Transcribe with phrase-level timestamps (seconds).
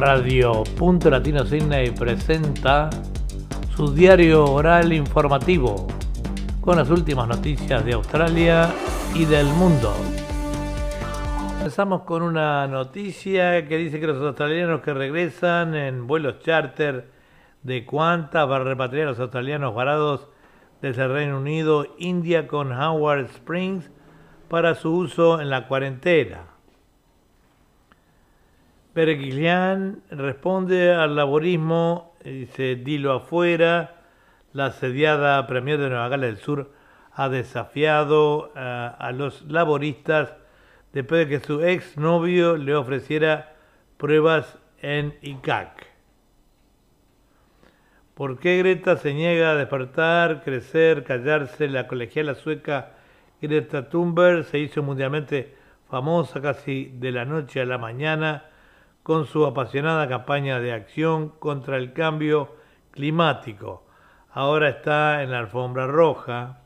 [0.00, 2.88] Radio Punto Latino Sydney presenta
[3.76, 5.86] su diario oral informativo
[6.62, 8.72] con las últimas noticias de Australia
[9.14, 9.94] y del mundo.
[11.58, 17.10] Empezamos con una noticia que dice que los australianos que regresan en vuelos charter
[17.62, 20.28] de Qantas para repatriar a los australianos varados
[20.80, 23.90] desde el Reino Unido, India con Howard Springs
[24.48, 26.49] para su uso en la cuarentena.
[29.00, 34.02] Perquilian responde al laborismo, dice dilo afuera,
[34.52, 36.70] la asediada Premier de Nueva Gales del Sur
[37.14, 40.34] ha desafiado a, a los laboristas
[40.92, 43.54] después de que su ex novio le ofreciera
[43.96, 45.86] pruebas en ICAC.
[48.12, 51.68] ¿Por qué Greta se niega a despertar, crecer, callarse?
[51.68, 52.92] La colegiala sueca
[53.40, 55.54] Greta Thunberg se hizo mundialmente
[55.88, 58.49] famosa casi de la noche a la mañana
[59.02, 62.54] con su apasionada campaña de acción contra el cambio
[62.90, 63.84] climático.
[64.32, 66.60] Ahora está en la alfombra roja.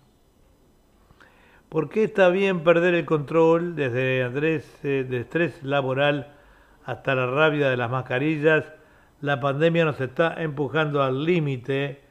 [1.68, 6.34] ¿Por qué está bien perder el control desde Andrés, eh, de estrés laboral
[6.84, 8.64] hasta la rabia de las mascarillas?
[9.20, 12.02] La pandemia nos está empujando al límite.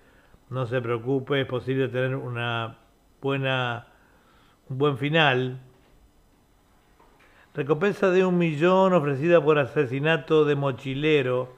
[0.49, 2.77] No se preocupe, es posible tener una
[3.21, 3.87] buena,
[4.69, 5.59] un buen final.
[7.55, 11.53] Recompensa de un millón ofrecida por asesinato de mochilero.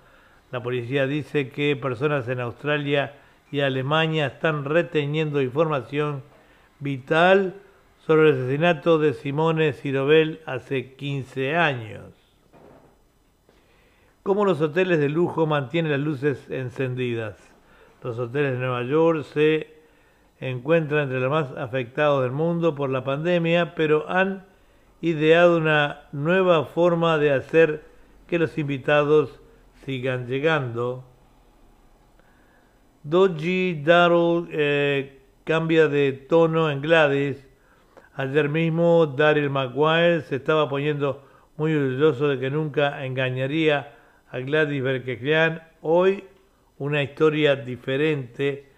[0.51, 3.13] La policía dice que personas en Australia
[3.49, 6.21] y Alemania están reteniendo información
[6.79, 7.55] vital
[8.05, 12.11] sobre el asesinato de Simone Cirobel hace 15 años.
[14.21, 17.37] ¿Cómo los hoteles de lujo mantienen las luces encendidas?
[18.03, 19.79] Los hoteles de Nueva York se
[20.41, 24.43] encuentran entre los más afectados del mundo por la pandemia, pero han
[25.05, 27.83] ideado una nueva forma de hacer
[28.25, 29.39] que los invitados
[29.85, 31.05] sigan llegando.
[33.03, 37.47] Doji Daryl eh, cambia de tono en Gladys.
[38.15, 41.23] Ayer mismo Daryl Maguire se estaba poniendo
[41.55, 43.93] muy orgulloso de que nunca engañaría
[44.31, 45.61] a Gladys Berkeklian.
[45.81, 46.23] Hoy
[46.79, 48.71] una historia diferente.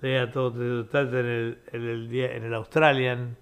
[0.00, 3.36] Lea el, en el, en el Australian.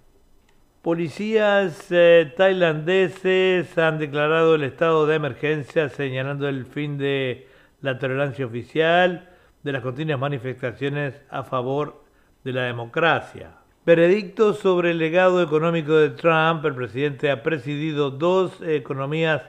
[0.81, 7.47] Policías eh, tailandeses han declarado el estado de emergencia señalando el fin de
[7.81, 9.29] la tolerancia oficial
[9.61, 12.03] de las continuas manifestaciones a favor
[12.43, 13.51] de la democracia.
[13.85, 16.65] Veredicto sobre el legado económico de Trump.
[16.65, 19.43] El presidente ha presidido dos economías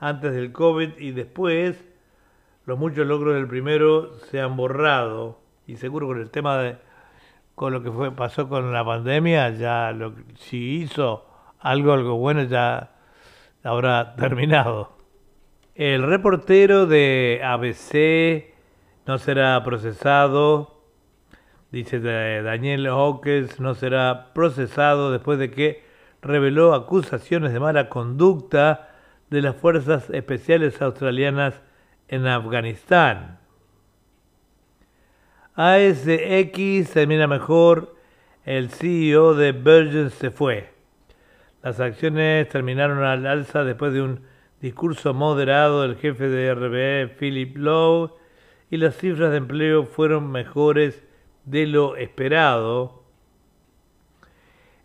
[0.00, 1.76] antes del COVID y después.
[2.64, 5.38] Los muchos logros del primero se han borrado
[5.68, 6.76] y seguro con el tema de
[7.56, 11.26] con lo que fue, pasó con la pandemia, ya lo, si hizo
[11.58, 12.92] algo, algo bueno, ya
[13.64, 14.92] habrá terminado.
[15.74, 18.54] El reportero de ABC
[19.06, 20.82] no será procesado,
[21.72, 25.82] dice Daniel Hawkins, no será procesado después de que
[26.20, 28.90] reveló acusaciones de mala conducta
[29.30, 31.62] de las fuerzas especiales australianas
[32.08, 33.38] en Afganistán.
[35.58, 37.96] ASX termina mejor,
[38.44, 40.68] el CEO de Virgin se fue.
[41.62, 44.20] Las acciones terminaron al alza después de un
[44.60, 48.18] discurso moderado del jefe de RBE, Philip Lowe,
[48.70, 51.02] y las cifras de empleo fueron mejores
[51.46, 53.04] de lo esperado.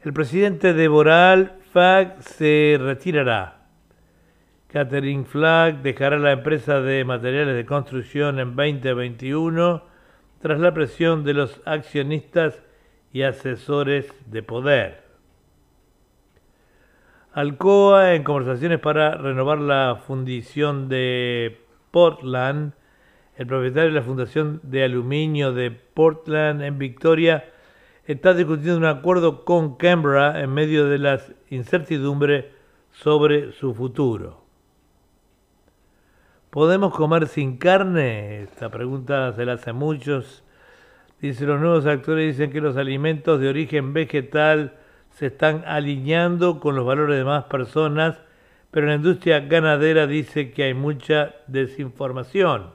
[0.06, 3.68] El presidente de Boral, Fag, se retirará.
[4.70, 9.91] Catherine Flagg dejará la empresa de materiales de construcción en 2021
[10.42, 12.62] tras la presión de los accionistas
[13.14, 15.04] y asesores de poder.
[17.34, 22.74] Alcoa, en conversaciones para renovar la fundición de Portland,
[23.38, 27.46] el propietario de la Fundación de Aluminio de Portland en Victoria,
[28.06, 32.46] está discutiendo un acuerdo con Canberra en medio de las incertidumbres
[32.92, 34.41] sobre su futuro.
[36.52, 38.42] ¿Podemos comer sin carne?
[38.42, 40.44] Esta pregunta se la hace muchos.
[41.22, 44.78] Dice, los nuevos actores dicen que los alimentos de origen vegetal
[45.12, 48.22] se están alineando con los valores de más personas,
[48.70, 52.72] pero la industria ganadera dice que hay mucha desinformación.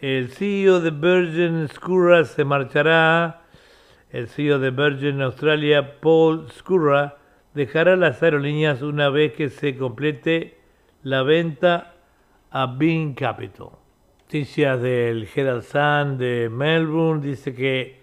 [0.00, 3.42] El CEO de Virgin Scurra se marchará.
[4.10, 7.17] El CEO de Virgin Australia, Paul Scurra,
[7.58, 10.58] dejará las aerolíneas una vez que se complete
[11.02, 11.94] la venta
[12.52, 13.70] a Bean Capital.
[14.20, 17.98] Noticias del Herald Sun de Melbourne dice que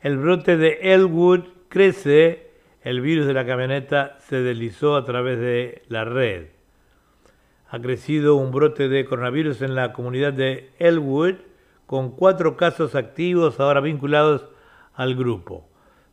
[0.00, 2.50] el brote de Elwood crece,
[2.82, 6.48] el virus de la camioneta se deslizó a través de la red.
[7.68, 11.36] ha crecido un brote de coronavirus en la comunidad de Elwood,
[11.86, 14.48] con cuatro casos activos ahora vinculados
[14.94, 15.65] al grupo.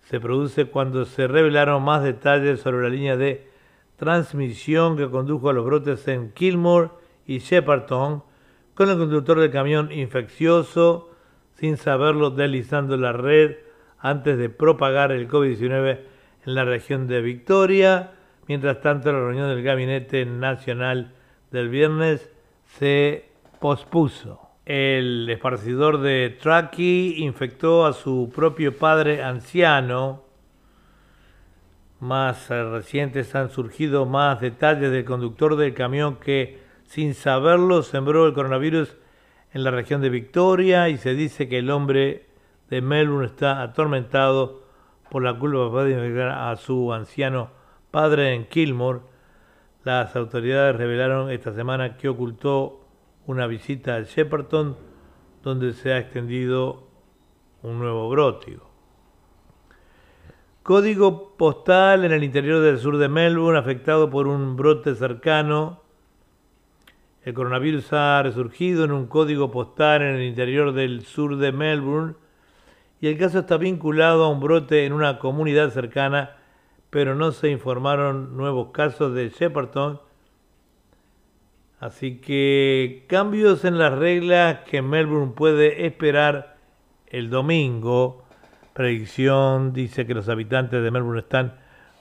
[0.03, 3.47] Se produce cuando se revelaron más detalles sobre la línea de
[3.95, 6.89] transmisión que condujo a los brotes en Kilmore
[7.25, 8.23] y Shepperton,
[8.73, 11.11] con el conductor del camión infeccioso,
[11.55, 13.57] sin saberlo, deslizando la red
[14.00, 16.00] antes de propagar el COVID-19
[16.45, 18.11] en la región de Victoria.
[18.47, 21.13] Mientras tanto, la reunión del Gabinete Nacional
[21.51, 22.29] del viernes
[22.65, 23.29] se
[23.61, 24.42] pospuso.
[24.65, 30.24] El esparcidor de Truckee infectó a su propio padre anciano.
[32.00, 38.33] Más recientes han surgido más detalles del conductor del camión que, sin saberlo, sembró el
[38.33, 38.95] coronavirus
[39.54, 42.25] en la región de Victoria y se dice que el hombre
[42.69, 44.63] de Melbourne está atormentado
[45.10, 47.51] por la culpa de infectar a su anciano
[47.92, 49.01] padre en Kilmore
[49.83, 52.82] las autoridades revelaron esta semana que ocultó
[53.25, 54.75] una visita al Shepperton
[55.43, 56.87] donde se ha extendido
[57.61, 58.57] un nuevo brote.
[60.63, 65.81] Código postal en el interior del sur de Melbourne afectado por un brote cercano.
[67.23, 72.15] El coronavirus ha resurgido en un código postal en el interior del sur de Melbourne
[73.01, 76.37] y el caso está vinculado a un brote en una comunidad cercana
[76.93, 79.99] pero no se informaron nuevos casos de Shepperton.
[81.83, 86.56] Así que cambios en las reglas que Melbourne puede esperar
[87.07, 88.24] el domingo.
[88.71, 91.56] Predicción dice que los habitantes de Melbourne están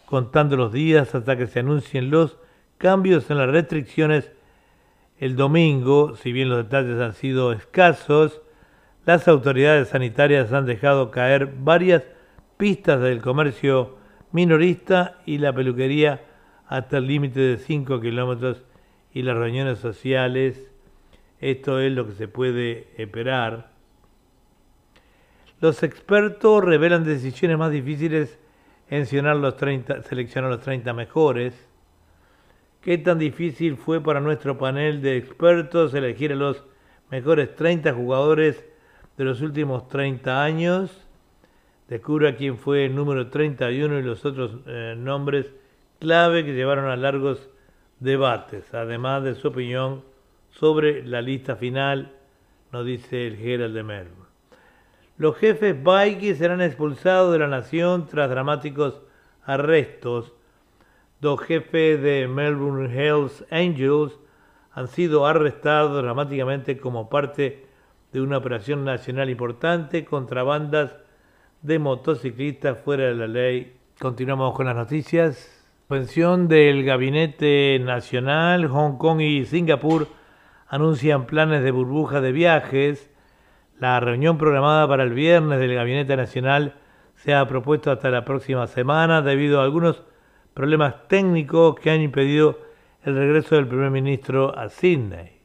[0.06, 2.38] contando los días hasta que se anuncien los
[2.78, 4.30] cambios en las restricciones
[5.18, 8.40] el domingo, si bien los detalles han sido escasos,
[9.04, 12.04] las autoridades sanitarias han dejado caer varias
[12.56, 13.96] pistas del comercio
[14.30, 16.20] minorista y la peluquería
[16.68, 18.62] hasta el límite de 5 kilómetros
[19.12, 20.70] y las reuniones sociales.
[21.40, 23.70] Esto es lo que se puede esperar.
[25.60, 28.38] Los expertos revelan decisiones más difíciles
[28.88, 31.68] en seleccionar los 30, seleccionar los 30 mejores.
[32.80, 36.64] ¿Qué tan difícil fue para nuestro panel de expertos elegir a los
[37.10, 38.64] mejores 30 jugadores
[39.16, 41.06] de los últimos 30 años?
[41.92, 45.52] descubra quién fue el número 31 y los otros eh, nombres
[45.98, 47.50] clave que llevaron a largos
[48.02, 50.02] debates, además de su opinión
[50.50, 52.12] sobre la lista final,
[52.72, 54.22] nos dice el Gerald de Melbourne.
[55.16, 59.00] Los jefes Vikings serán expulsados de la nación tras dramáticos
[59.44, 60.32] arrestos.
[61.20, 64.18] Dos jefes de Melbourne Hells Angels
[64.72, 67.66] han sido arrestados dramáticamente como parte
[68.12, 70.96] de una operación nacional importante contra bandas
[71.60, 73.76] de motociclistas fuera de la ley.
[74.00, 75.61] Continuamos con las noticias.
[75.92, 80.08] Pensión del Gabinete Nacional, Hong Kong y Singapur
[80.66, 83.10] anuncian planes de burbuja de viajes.
[83.78, 86.76] La reunión programada para el viernes del Gabinete Nacional
[87.16, 90.02] se ha propuesto hasta la próxima semana debido a algunos
[90.54, 92.58] problemas técnicos que han impedido
[93.04, 95.42] el regreso del primer ministro a Sydney.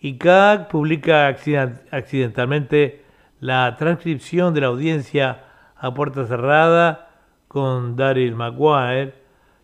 [0.00, 3.04] ICAC publica accidentalmente
[3.40, 5.44] la transcripción de la audiencia
[5.76, 7.07] a puerta cerrada
[7.48, 9.14] con Daryl Maguire,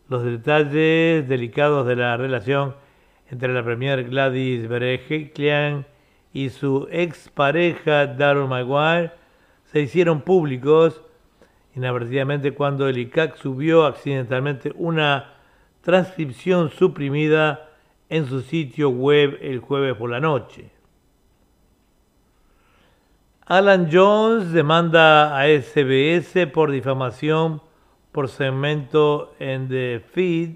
[0.09, 2.75] los detalles delicados de la relación
[3.31, 5.87] entre la premier Gladys Berejiklian
[6.33, 9.13] y su expareja Daryl Maguire
[9.65, 11.03] se hicieron públicos
[11.75, 15.35] inadvertidamente cuando el ICAC subió accidentalmente una
[15.83, 17.71] transcripción suprimida
[18.09, 20.71] en su sitio web el jueves por la noche.
[23.47, 27.61] Alan Jones demanda a SBS por difamación
[28.15, 30.51] por segmento en The Feed.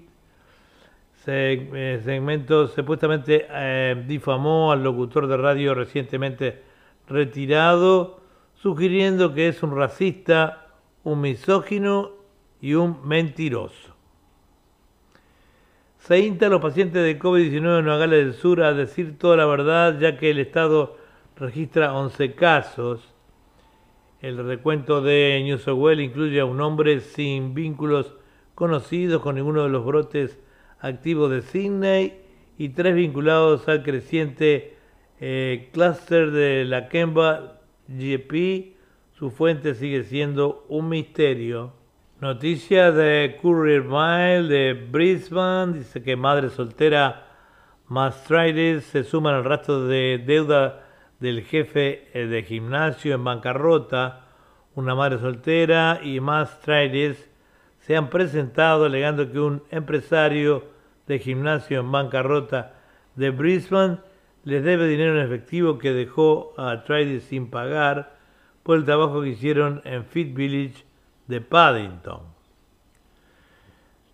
[1.27, 6.63] Eh, segmento supuestamente eh, difamó al locutor de radio recientemente
[7.07, 8.21] retirado,
[8.55, 10.69] sugiriendo que es un racista,
[11.03, 12.13] un misógino
[12.61, 13.93] y un mentiroso.
[15.97, 19.35] Se insta a los pacientes de COVID-19 en Nueva Gales del Sur a decir toda
[19.35, 20.97] la verdad, ya que el Estado
[21.35, 23.13] registra 11 casos.
[24.21, 28.13] El recuento de New South incluye a un hombre sin vínculos
[28.53, 30.37] conocidos con ninguno de los brotes
[30.81, 32.19] activos de Sydney
[32.57, 34.75] y tres vinculados al creciente
[35.21, 38.75] eh, clúster de la Kemba GP.
[39.13, 41.71] Su fuente sigue siendo un misterio.
[42.19, 47.25] Noticia de Courier Mail de Brisbane dice que madre soltera
[47.87, 50.88] Mastrides se suman al rastro de deuda
[51.19, 54.25] del jefe eh, de gimnasio en bancarrota,
[54.75, 57.29] una madre soltera y más trailers
[57.79, 60.63] se han presentado alegando que un empresario
[61.07, 62.73] de gimnasio en bancarrota
[63.15, 63.97] de Brisbane
[64.43, 68.15] les debe dinero en efectivo que dejó a Trident sin pagar
[68.63, 70.85] por el trabajo que hicieron en Fit Village
[71.27, 72.21] de Paddington.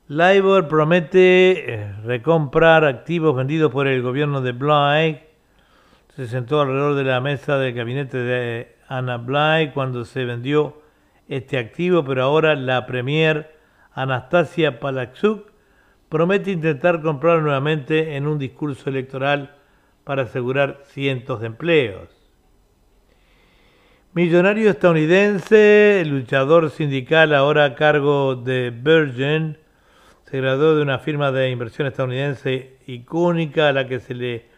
[0.08, 5.20] LIBOR promete eh, recomprar activos vendidos por el gobierno de Bly.
[6.16, 10.82] Se sentó alrededor de la mesa del gabinete de Anna Bly cuando se vendió
[11.28, 13.54] este activo, pero ahora la premier
[13.92, 15.52] Anastasia Palaczuk
[16.08, 19.58] promete intentar comprarlo nuevamente en un discurso electoral
[20.06, 22.10] para asegurar cientos de empleos.
[24.14, 29.58] Millonario estadounidense, luchador sindical ahora a cargo de Virgin,
[30.24, 34.55] se graduó de una firma de inversión estadounidense icónica a la que se le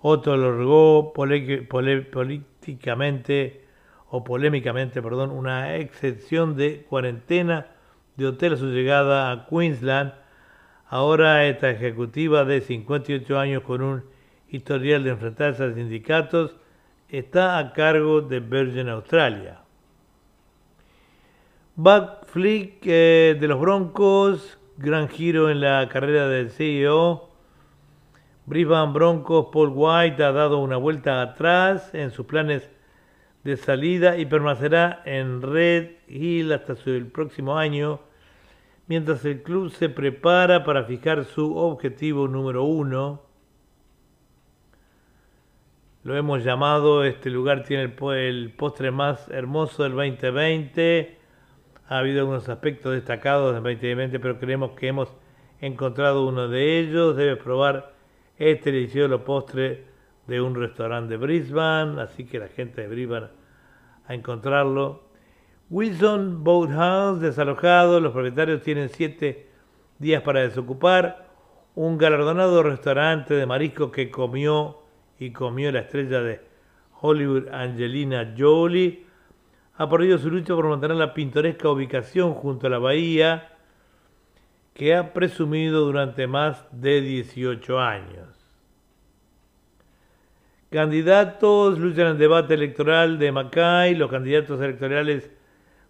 [0.00, 3.64] otorgó políticamente
[4.10, 7.66] o polémicamente, perdón, una excepción de cuarentena
[8.16, 10.14] de hotel a su llegada a Queensland.
[10.88, 14.04] Ahora esta ejecutiva de 58 años con un
[14.48, 16.56] historial de enfrentarse a sindicatos
[17.08, 19.60] está a cargo de Virgin Australia.
[21.76, 27.27] Buck Flick eh, de los Broncos, gran giro en la carrera del CEO.
[28.48, 32.70] Brisbane Broncos, Paul White ha dado una vuelta atrás en sus planes
[33.44, 38.00] de salida y permanecerá en Red Hill hasta el próximo año,
[38.86, 43.20] mientras el club se prepara para fijar su objetivo número uno.
[46.02, 51.18] Lo hemos llamado, este lugar tiene el, postre más hermoso del 2020.
[51.86, 55.12] Ha habido algunos aspectos destacados del 2020, pero creemos que hemos
[55.60, 57.14] encontrado uno de ellos.
[57.14, 57.97] Debes probar
[58.38, 59.84] este delicioso postre
[60.26, 63.28] de un restaurante de Brisbane, así que la gente de Brisbane
[64.06, 65.08] a encontrarlo.
[65.70, 69.50] Wilson Boathouse desalojado, los propietarios tienen siete
[69.98, 71.28] días para desocupar.
[71.74, 74.78] Un galardonado restaurante de marisco que comió
[75.18, 76.40] y comió la estrella de
[77.00, 79.06] Hollywood Angelina Jolie
[79.76, 83.57] ha perdido su lucha por mantener la pintoresca ubicación junto a la bahía
[84.78, 88.28] que ha presumido durante más de 18 años.
[90.70, 93.96] Candidatos luchan en el debate electoral de Macay.
[93.96, 95.32] Los candidatos electorales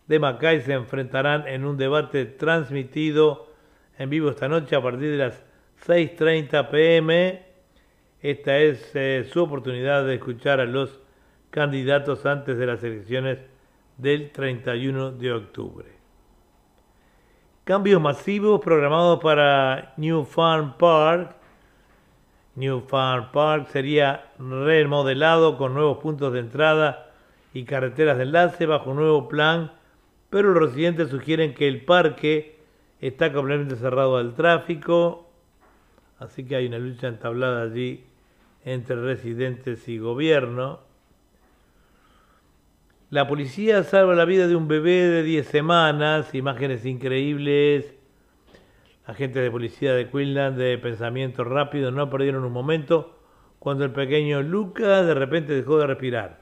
[0.06, 3.52] de Macay se enfrentarán en un debate transmitido
[3.98, 5.44] en vivo esta noche a partir de las
[5.86, 7.42] 6.30 pm.
[8.22, 10.98] Esta es eh, su oportunidad de escuchar a los
[11.50, 13.38] candidatos antes de las elecciones
[13.98, 15.97] del 31 de octubre.
[17.68, 21.36] Cambios masivos programados para New Farm Park
[22.54, 27.10] New Farm Park sería remodelado con nuevos puntos de entrada
[27.52, 29.70] y carreteras de enlace bajo un nuevo plan,
[30.30, 32.58] pero los residentes sugieren que el parque
[33.02, 35.28] está completamente cerrado al tráfico,
[36.20, 38.02] así que hay una lucha entablada allí
[38.64, 40.87] entre residentes y gobierno.
[43.10, 47.98] La policía salva la vida de un bebé de 10 semanas, imágenes increíbles
[49.08, 53.16] Agentes de policía de Queensland de pensamiento rápido no perdieron un momento
[53.58, 56.40] cuando el pequeño Lucas de repente dejó de respirar.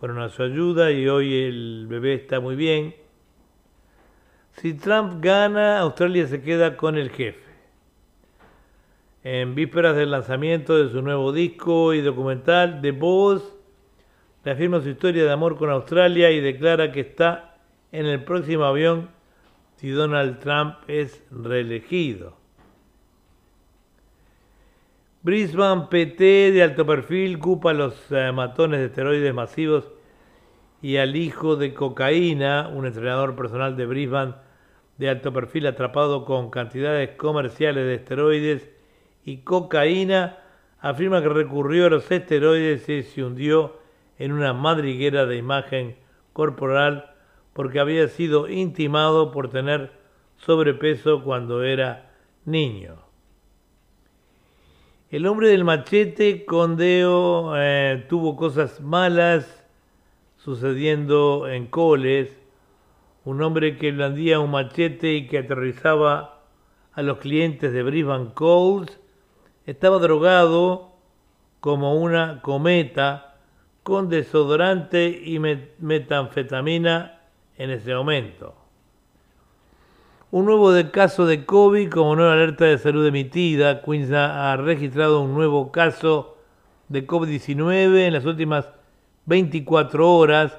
[0.00, 2.96] Fueron a su ayuda y hoy el bebé está muy bien.
[4.54, 7.48] Si Trump gana, Australia se queda con el jefe.
[9.22, 13.59] En vísperas del lanzamiento de su nuevo disco y documental, The Boss
[14.44, 17.56] reafirma su historia de amor con Australia y declara que está
[17.92, 19.08] en el próximo avión
[19.76, 22.36] si Donald Trump es reelegido.
[25.22, 29.90] Brisbane PT de alto perfil culpa los eh, matones de esteroides masivos
[30.80, 34.34] y al hijo de cocaína, un entrenador personal de Brisbane
[34.96, 38.70] de alto perfil atrapado con cantidades comerciales de esteroides
[39.24, 40.38] y cocaína,
[40.78, 43.79] afirma que recurrió a los esteroides y se hundió
[44.20, 45.96] en una madriguera de imagen
[46.34, 47.14] corporal
[47.54, 49.92] porque había sido intimado por tener
[50.36, 52.12] sobrepeso cuando era
[52.44, 52.98] niño.
[55.10, 59.66] El hombre del machete, Condeo, eh, tuvo cosas malas
[60.36, 62.38] sucediendo en Coles.
[63.24, 66.42] Un hombre que blandía un machete y que aterrizaba
[66.92, 69.00] a los clientes de Brisbane Coles
[69.64, 70.92] estaba drogado
[71.60, 73.29] como una cometa
[73.82, 77.20] con desodorante y metanfetamina
[77.56, 78.54] en ese momento.
[80.30, 83.82] Un nuevo caso de COVID como nueva alerta de salud emitida.
[83.82, 86.36] Queensland ha registrado un nuevo caso
[86.88, 88.68] de COVID-19 en las últimas
[89.26, 90.56] 24 horas.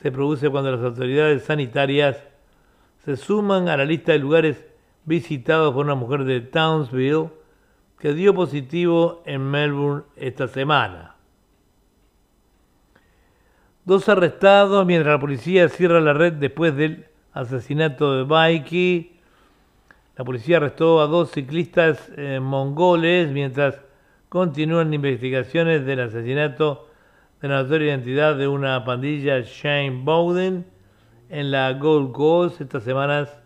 [0.00, 2.16] Se produce cuando las autoridades sanitarias
[3.04, 4.64] se suman a la lista de lugares
[5.04, 7.28] visitados por una mujer de Townsville
[7.98, 11.13] que dio positivo en Melbourne esta semana.
[13.84, 19.20] Dos arrestados mientras la policía cierra la red después del asesinato de Baiki.
[20.16, 23.78] La policía arrestó a dos ciclistas eh, mongoles mientras
[24.30, 26.88] continúan investigaciones del asesinato
[27.42, 30.64] de la notoria identidad de una pandilla Shane Bowden
[31.28, 32.62] en la Gold Coast.
[32.62, 33.38] Estas semanas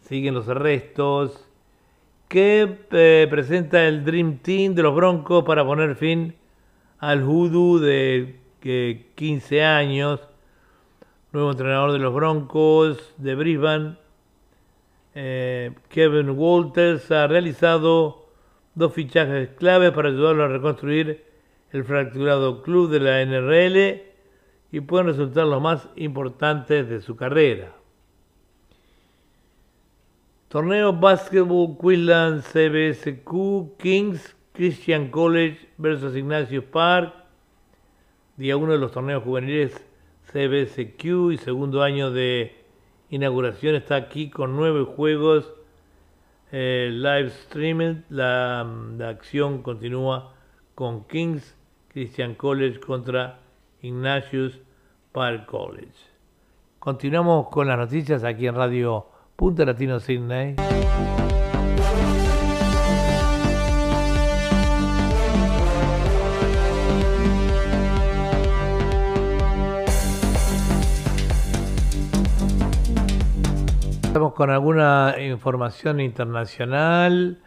[0.00, 1.46] siguen los arrestos
[2.28, 6.34] que eh, presenta el Dream Team de los Broncos para poner fin
[6.98, 7.78] al hoodoo
[8.62, 10.20] de 15 años.
[11.32, 13.96] Nuevo entrenador de los Broncos de Brisbane,
[15.14, 18.28] eh, Kevin Walters, ha realizado
[18.74, 21.24] dos fichajes claves para ayudarlo a reconstruir
[21.72, 24.02] el fracturado club de la NRL
[24.72, 27.72] y pueden resultar los más importantes de su carrera.
[30.48, 37.19] Torneo Basketball Queensland CBSQ Kings Christian College versus Ignacio Park.
[38.36, 39.74] Día uno de los torneos juveniles
[40.32, 42.54] CBSQ y segundo año de
[43.10, 45.52] inauguración está aquí con nueve juegos
[46.52, 48.02] eh, live streaming.
[48.08, 50.34] La, la acción continúa
[50.74, 51.56] con Kings
[51.88, 53.40] Christian College contra
[53.82, 54.60] Ignatius
[55.12, 56.10] Park College.
[56.78, 59.06] Continuamos con las noticias aquí en Radio
[59.36, 60.56] Punta Latino Sydney.
[74.34, 77.42] Con alguna información internacional.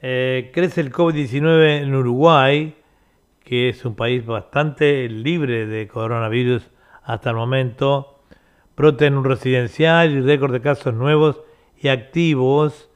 [0.00, 2.76] Eh, crece el COVID-19 en Uruguay,
[3.44, 6.70] que es un país bastante libre de coronavirus
[7.02, 8.22] hasta el momento
[8.76, 11.42] brote en un residencial y récord de casos nuevos
[11.80, 12.90] y activos,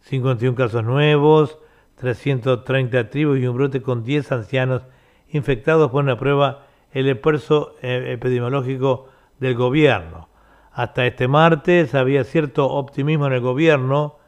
[0.00, 1.58] 51 casos nuevos,
[1.96, 4.82] 330 activos y un brote con 10 ancianos
[5.30, 9.08] infectados por una prueba el esfuerzo eh, epidemiológico
[9.38, 10.28] del gobierno.
[10.76, 14.18] Hasta este martes había cierto optimismo en el gobierno.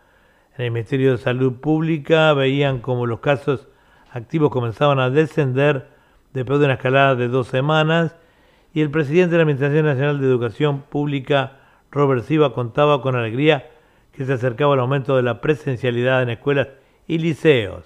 [0.56, 3.68] En el Ministerio de Salud Pública veían como los casos
[4.12, 5.88] activos comenzaban a descender
[6.32, 8.16] después de una escalada de dos semanas
[8.72, 11.58] y el presidente de la Administración Nacional de Educación Pública,
[11.90, 13.68] Robert Siva, contaba con alegría
[14.12, 16.68] que se acercaba el aumento de la presencialidad en escuelas
[17.06, 17.84] y liceos.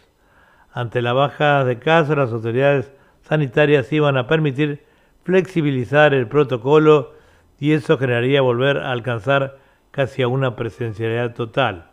[0.72, 4.84] Ante la baja de casos, las autoridades sanitarias iban a permitir
[5.24, 7.20] flexibilizar el protocolo
[7.62, 9.56] y eso generaría volver a alcanzar
[9.92, 11.90] casi a una presencialidad total.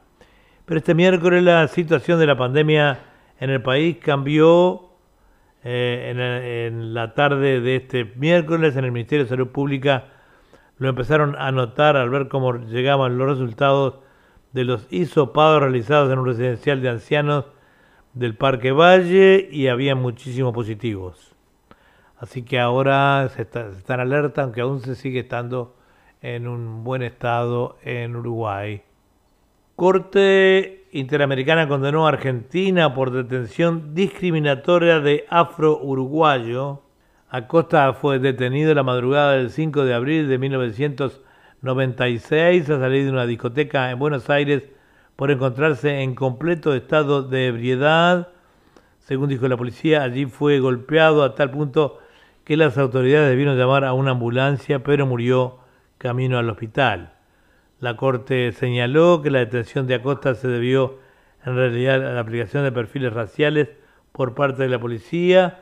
[0.66, 3.02] Pero este miércoles la situación de la pandemia
[3.40, 4.90] en el país cambió
[5.64, 10.06] eh, en, la tarde de este miércoles en el Ministerio de Salud Pública
[10.80, 14.00] lo empezaron a notar al ver cómo llegaban los resultados
[14.54, 17.46] de los hisopados realizados en un residencial de ancianos
[18.16, 21.36] del Parque Valle y había muchísimos positivos.
[22.20, 25.76] Así que ahora se, está, están alerta, aunque aún se sigue estando
[26.22, 28.84] en un buen estado en Uruguay.
[29.78, 36.82] Corte Interamericana condenó a Argentina por detención discriminatoria de afro-uruguayo.
[37.30, 43.26] Acosta fue detenido la madrugada del 5 de abril de 1996 a salir de una
[43.26, 44.64] discoteca en Buenos Aires
[45.16, 48.28] por encontrarse en completo estado de ebriedad.
[48.98, 52.00] Según dijo la policía, allí fue golpeado a tal punto
[52.50, 55.60] que las autoridades debieron llamar a una ambulancia, pero murió
[56.00, 57.14] camino al hospital.
[57.80, 60.98] La Corte señaló que la detención de Acosta se debió
[61.46, 63.70] en realidad a la aplicación de perfiles raciales
[64.12, 65.60] por parte de la policía,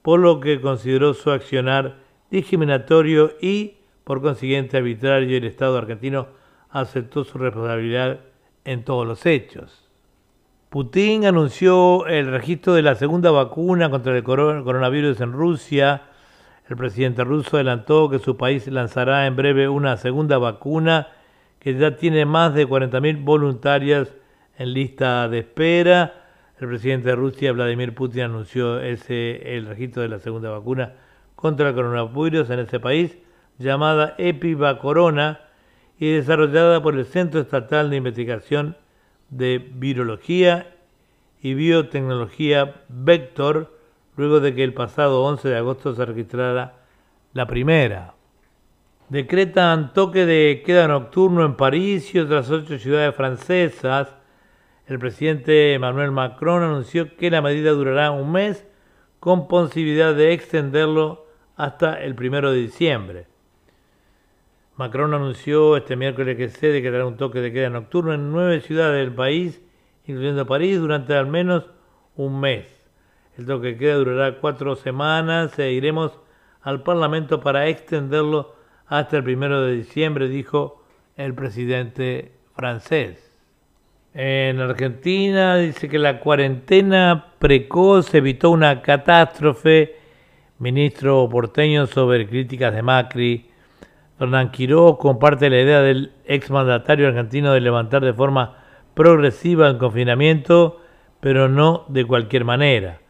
[0.00, 1.96] por lo que consideró su accionar
[2.30, 5.36] discriminatorio y, por consiguiente, arbitrario.
[5.36, 6.28] El Estado argentino
[6.70, 8.20] aceptó su responsabilidad
[8.64, 9.86] en todos los hechos.
[10.70, 16.04] Putin anunció el registro de la segunda vacuna contra el coronavirus en Rusia.
[16.72, 21.08] El presidente ruso adelantó que su país lanzará en breve una segunda vacuna
[21.58, 24.14] que ya tiene más de 40.000 voluntarias
[24.56, 26.14] en lista de espera.
[26.58, 30.94] El presidente de Rusia, Vladimir Putin, anunció ese, el registro de la segunda vacuna
[31.34, 33.18] contra el coronavirus en ese país,
[33.58, 35.40] llamada Epivacorona
[35.98, 38.78] y desarrollada por el Centro Estatal de Investigación
[39.28, 40.74] de Virología
[41.42, 43.78] y Biotecnología Vector,
[44.16, 46.74] luego de que el pasado 11 de agosto se registrara
[47.32, 48.14] la primera
[49.12, 54.16] decretan toque de queda nocturno en París y otras ocho ciudades francesas.
[54.86, 58.66] El presidente Emmanuel Macron anunció que la medida durará un mes
[59.20, 63.26] con posibilidad de extenderlo hasta el primero de diciembre.
[64.76, 69.04] Macron anunció este miércoles que se declarará un toque de queda nocturno en nueve ciudades
[69.04, 69.60] del país,
[70.06, 71.68] incluyendo París, durante al menos
[72.16, 72.81] un mes.
[73.38, 76.18] El toque queda durará cuatro semanas e iremos
[76.60, 78.54] al Parlamento para extenderlo
[78.86, 80.84] hasta el primero de diciembre, dijo
[81.16, 83.32] el presidente francés.
[84.14, 89.96] En Argentina dice que la cuarentena precoz evitó una catástrofe.
[90.58, 93.52] Ministro porteño sobre críticas de Macri
[94.22, 98.56] Hernán Quiroz comparte la idea del exmandatario argentino de levantar de forma
[98.94, 100.80] progresiva el confinamiento,
[101.20, 103.01] pero no de cualquier manera.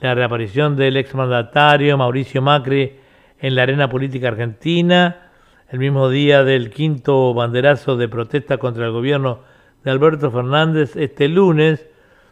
[0.00, 2.96] La reaparición del exmandatario Mauricio Macri
[3.38, 5.28] en la arena política argentina,
[5.68, 9.40] el mismo día del quinto banderazo de protesta contra el gobierno
[9.84, 11.86] de Alberto Fernández este lunes,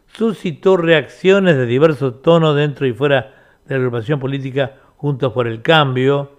[0.07, 3.35] suscitó reacciones de diversos tonos dentro y fuera
[3.67, 6.39] de la agrupación política Juntos por el Cambio,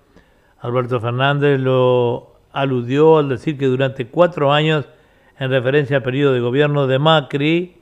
[0.62, 4.90] Alberto Fernández lo aludió al decir que durante cuatro años,
[5.38, 7.78] en referencia al periodo de gobierno de Macri,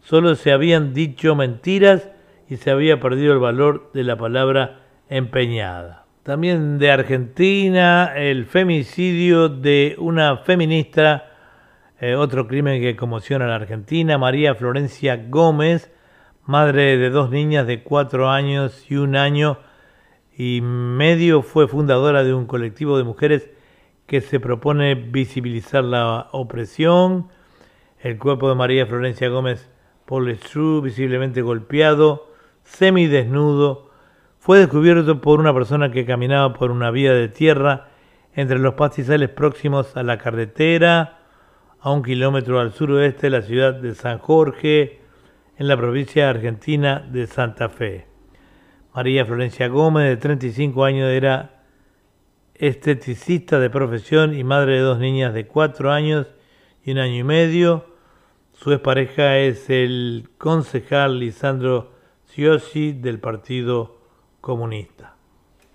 [0.00, 2.08] solo se habían dicho mentiras
[2.50, 6.04] y se había perdido el valor de la palabra empeñada.
[6.24, 11.30] También de Argentina, el femicidio de una feminista,
[12.00, 15.92] eh, otro crimen que conmociona a la Argentina, María Florencia Gómez,
[16.44, 19.58] madre de dos niñas de cuatro años y un año,
[20.36, 23.48] y medio fue fundadora de un colectivo de mujeres
[24.06, 27.28] que se propone visibilizar la opresión.
[28.00, 29.70] El cuerpo de María Florencia Gómez
[30.04, 32.29] Polestru, visiblemente golpeado,
[32.70, 33.90] semidesnudo,
[34.38, 37.88] fue descubierto por una persona que caminaba por una vía de tierra
[38.34, 41.18] entre los pastizales próximos a la carretera,
[41.80, 45.00] a un kilómetro al suroeste de la ciudad de San Jorge,
[45.58, 48.06] en la provincia argentina de Santa Fe.
[48.94, 51.64] María Florencia Gómez, de 35 años, era
[52.54, 56.26] esteticista de profesión y madre de dos niñas de 4 años
[56.84, 57.86] y un año y medio.
[58.52, 61.99] Su expareja es el concejal Lisandro
[62.30, 63.96] Ciosi del Partido
[64.40, 65.16] Comunista.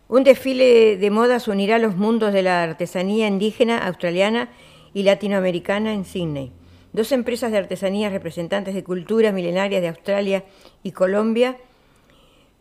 [0.07, 4.49] Un desfile de modas unirá los mundos de la artesanía indígena, australiana
[4.93, 6.53] y latinoamericana en Sydney.
[6.93, 10.45] Dos empresas de artesanía representantes de culturas milenarias de Australia
[10.81, 11.57] y Colombia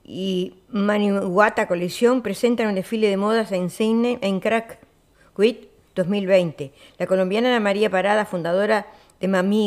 [0.02, 4.80] y Maniwata Colección presentan un desfile de modas en Sydney en Crack
[5.37, 6.72] Quit 2020.
[6.98, 8.85] La colombiana Ana María Parada, fundadora de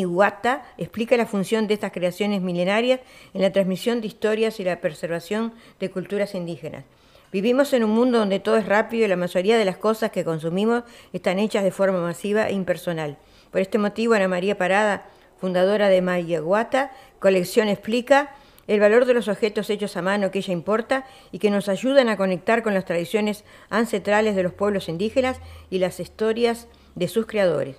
[0.06, 3.00] Wata, explica la función de estas creaciones milenarias
[3.34, 6.86] en la transmisión de historias y la preservación de culturas indígenas.
[7.32, 10.24] Vivimos en un mundo donde todo es rápido y la mayoría de las cosas que
[10.24, 13.18] consumimos están hechas de forma masiva e impersonal.
[13.52, 15.06] Por este motivo, Ana María Parada,
[15.40, 18.32] fundadora de Wata colección explica
[18.68, 22.10] el valor de los objetos hechos a mano que ella importa y que nos ayudan
[22.10, 25.40] a conectar con las tradiciones ancestrales de los pueblos indígenas
[25.70, 27.78] y las historias de sus creadores.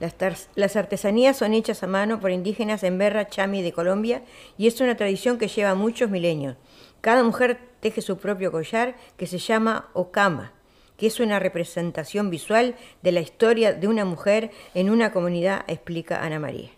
[0.00, 4.22] Las, artesanías son hechas a mano por indígenas en Berra Chami de Colombia
[4.58, 6.56] y es una tradición que lleva muchos milenios.
[7.00, 10.52] Cada mujer teje su propio collar que se llama Okama,
[10.96, 16.24] que es una representación visual de la historia de una mujer en una comunidad, explica
[16.24, 16.70] Ana María.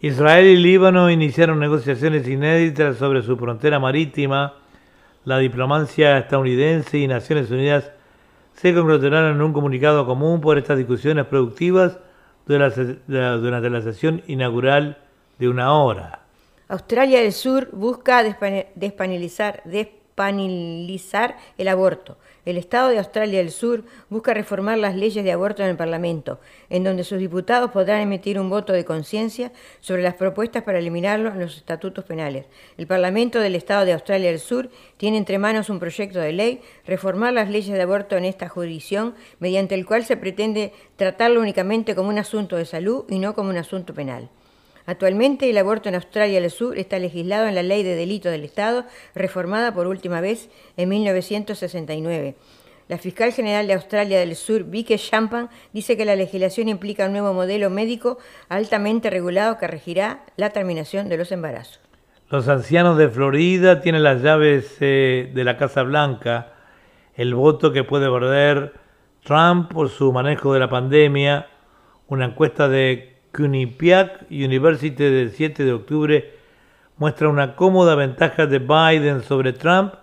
[0.00, 4.54] Israel y Líbano iniciaron negociaciones inéditas sobre su frontera marítima.
[5.24, 7.90] La diplomacia estadounidense y Naciones Unidas
[8.60, 11.98] se conglomeraron en un comunicado común por estas discusiones productivas
[12.44, 14.98] durante la sesión inaugural
[15.38, 16.22] de una hora.
[16.66, 18.24] Australia del Sur busca
[18.74, 19.62] despanelizar
[21.56, 22.16] el aborto.
[22.44, 26.40] El Estado de Australia del Sur busca reformar las leyes de aborto en el Parlamento,
[26.70, 31.30] en donde sus diputados podrán emitir un voto de conciencia sobre las propuestas para eliminarlo
[31.30, 32.46] en los estatutos penales.
[32.76, 36.60] El Parlamento del Estado de Australia del Sur tiene entre manos un proyecto de ley,
[36.86, 41.94] reformar las leyes de aborto en esta jurisdicción, mediante el cual se pretende tratarlo únicamente
[41.94, 44.30] como un asunto de salud y no como un asunto penal.
[44.88, 48.42] Actualmente el aborto en Australia del Sur está legislado en la Ley de Delito del
[48.42, 50.48] Estado, reformada por última vez
[50.78, 52.36] en 1969.
[52.88, 57.12] La fiscal general de Australia del Sur, Vicky Champan, dice que la legislación implica un
[57.12, 58.16] nuevo modelo médico
[58.48, 61.80] altamente regulado que regirá la terminación de los embarazos.
[62.30, 66.54] Los ancianos de Florida tienen las llaves eh, de la Casa Blanca,
[67.14, 68.72] el voto que puede perder
[69.22, 71.46] Trump por su manejo de la pandemia,
[72.06, 76.32] una encuesta de Quinnipiac University del 7 de octubre
[76.96, 79.94] muestra una cómoda ventaja de Biden sobre Trump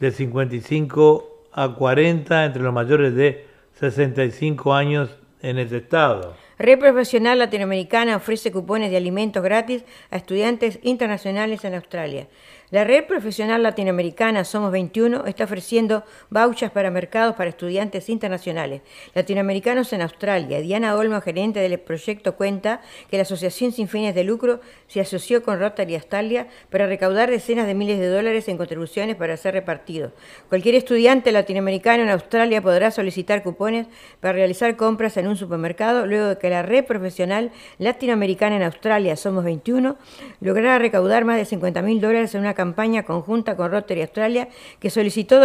[0.00, 3.46] de 55 a 40 entre los mayores de
[3.78, 5.10] 65 años
[5.42, 6.34] en ese estado.
[6.58, 12.28] Red Profesional Latinoamericana ofrece cupones de alimentos gratis a estudiantes internacionales en Australia.
[12.72, 18.80] La red profesional latinoamericana Somos 21 está ofreciendo vouchers para mercados para estudiantes internacionales
[19.14, 20.58] latinoamericanos en Australia.
[20.62, 22.80] Diana Olmo, gerente del proyecto, cuenta
[23.10, 27.66] que la Asociación Sin Fines de Lucro se asoció con Rotary Australia para recaudar decenas
[27.66, 30.12] de miles de dólares en contribuciones para ser repartidos.
[30.48, 33.86] Cualquier estudiante latinoamericano en Australia podrá solicitar cupones
[34.20, 39.14] para realizar compras en un supermercado luego de que la red profesional latinoamericana en Australia
[39.16, 39.98] Somos 21
[40.40, 44.48] lograra recaudar más de 50 mil dólares en una campaña conjunta con Rotary Australia
[44.78, 45.40] que solicitó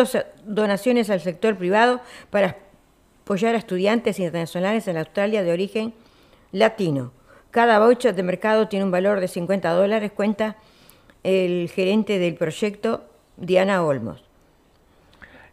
[0.46, 2.00] donaciones al sector privado
[2.30, 2.58] para
[3.24, 5.94] apoyar a estudiantes internacionales en Australia de origen
[6.52, 7.12] latino.
[7.50, 10.58] Cada voucher de mercado tiene un valor de 50 dólares, cuenta
[11.24, 14.24] el gerente del proyecto, Diana Olmos.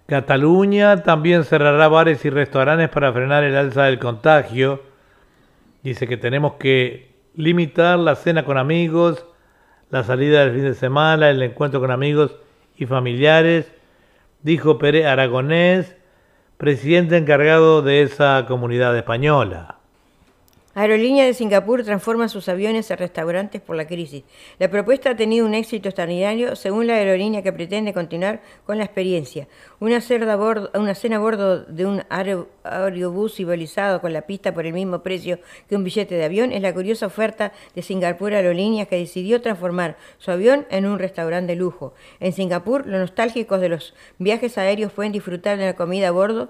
[0.07, 4.83] Cataluña también cerrará bares y restaurantes para frenar el alza del contagio.
[5.83, 9.25] Dice que tenemos que limitar la cena con amigos,
[9.95, 12.35] la salida del fin de semana, el encuentro con amigos
[12.77, 13.71] y familiares,
[14.43, 15.95] dijo Pérez Aragonés,
[16.57, 19.77] presidente encargado de esa comunidad española.
[20.77, 24.25] Aerolínea de Singapur transforma sus aviones en restaurantes por la crisis.
[24.59, 28.85] La propuesta ha tenido un éxito extraordinario según la aerolínea que pretende continuar con la
[28.85, 29.47] experiencia.
[29.79, 35.39] Una, cena a bordo, de un aerobús civilizado con la pista por el mismo precio
[35.69, 39.97] que un billete de avión es la curiosa oferta de Singapur Aerolíneas que decidió transformar
[40.19, 41.95] su avión en un restaurante de lujo.
[42.19, 46.49] En Singapur, los nostálgicos de los viajes aéreos pueden disfrutar de la comida a bordo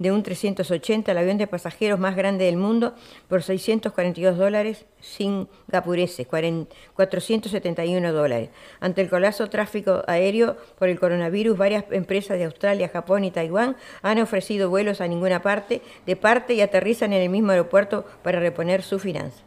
[0.00, 2.94] de un 380, el avión de pasajeros más grande del mundo,
[3.28, 8.48] por 642 dólares singapureses, 471 dólares.
[8.80, 13.76] Ante el colapso tráfico aéreo por el coronavirus, varias empresas de Australia, Japón y Taiwán
[14.00, 18.40] han ofrecido vuelos a ninguna parte, de parte y aterrizan en el mismo aeropuerto para
[18.40, 19.44] reponer su finanza.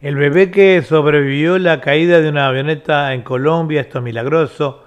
[0.00, 4.84] El bebé que sobrevivió la caída de una avioneta en Colombia, esto es milagroso.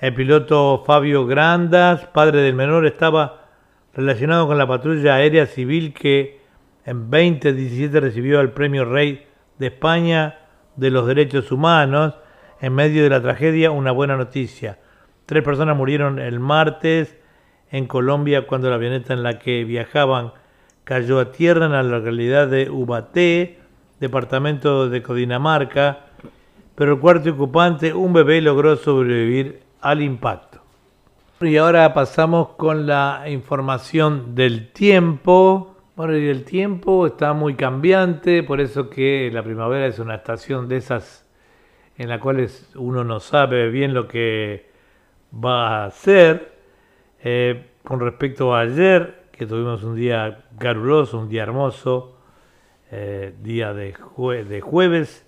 [0.00, 3.47] El piloto Fabio Grandas, padre del menor, estaba
[3.94, 6.40] relacionado con la patrulla aérea civil que
[6.84, 9.26] en 2017 recibió el Premio Rey
[9.58, 10.38] de España
[10.76, 12.14] de los Derechos Humanos.
[12.60, 14.78] En medio de la tragedia, una buena noticia.
[15.26, 17.16] Tres personas murieron el martes
[17.70, 20.32] en Colombia cuando la avioneta en la que viajaban
[20.84, 23.58] cayó a tierra en la localidad de Ubaté,
[24.00, 26.06] departamento de Codinamarca,
[26.74, 30.47] pero el cuarto ocupante, un bebé, logró sobrevivir al impacto.
[31.40, 35.76] Y ahora pasamos con la información del tiempo.
[35.94, 40.68] Bueno, y el tiempo está muy cambiante, por eso que la primavera es una estación
[40.68, 41.24] de esas
[41.96, 44.66] en la cual uno no sabe bien lo que
[45.32, 46.58] va a hacer.
[47.22, 52.18] Eh, con respecto a ayer, que tuvimos un día caluroso, un día hermoso,
[52.90, 55.24] eh, día de, jueves.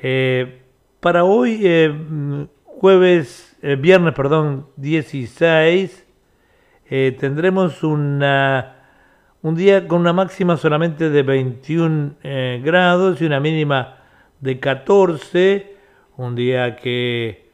[0.00, 0.62] Eh,
[1.00, 6.04] para hoy, jueves eh, viernes, perdón, 16,
[6.90, 8.74] eh, tendremos una,
[9.40, 14.00] un día con una máxima solamente de 21 eh, grados y una mínima
[14.40, 15.76] de 14,
[16.16, 17.52] un día que,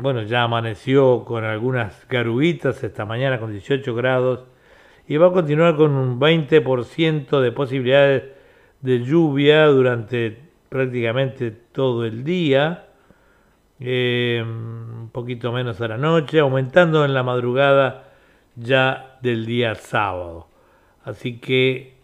[0.00, 4.44] bueno, ya amaneció con algunas garuitas esta mañana con 18 grados
[5.06, 8.24] y va a continuar con un 20% de posibilidades
[8.80, 10.36] de lluvia durante
[10.68, 12.85] prácticamente todo el día
[13.80, 18.04] eh, un poquito menos a la noche, aumentando en la madrugada
[18.54, 20.48] ya del día sábado.
[21.04, 21.96] Así que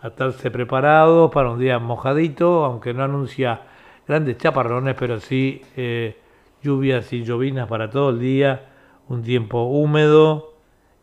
[0.00, 3.62] a estarse preparados para un día mojadito, aunque no anuncia
[4.06, 6.16] grandes chaparrones, pero sí eh,
[6.62, 8.70] lluvias y llovinas para todo el día,
[9.08, 10.54] un tiempo húmedo